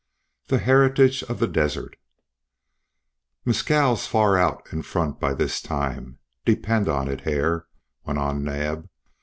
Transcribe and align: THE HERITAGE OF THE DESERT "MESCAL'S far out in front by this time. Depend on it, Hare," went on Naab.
THE 0.47 0.57
HERITAGE 0.57 1.21
OF 1.25 1.37
THE 1.37 1.47
DESERT 1.47 1.95
"MESCAL'S 3.45 4.07
far 4.07 4.35
out 4.35 4.65
in 4.71 4.81
front 4.81 5.19
by 5.19 5.35
this 5.35 5.61
time. 5.61 6.17
Depend 6.43 6.89
on 6.89 7.07
it, 7.07 7.21
Hare," 7.21 7.67
went 8.03 8.17
on 8.17 8.43
Naab. 8.43 8.89